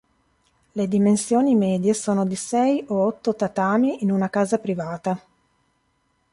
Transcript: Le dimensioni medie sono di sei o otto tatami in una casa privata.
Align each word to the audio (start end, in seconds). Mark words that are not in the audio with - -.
Le 0.71 0.87
dimensioni 0.87 1.53
medie 1.53 1.93
sono 1.93 2.25
di 2.25 2.35
sei 2.35 2.83
o 2.87 3.05
otto 3.05 3.35
tatami 3.35 4.01
in 4.01 4.09
una 4.09 4.31
casa 4.31 4.57
privata. 4.57 5.23